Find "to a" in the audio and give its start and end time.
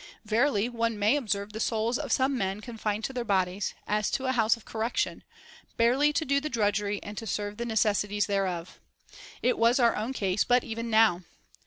4.09-4.31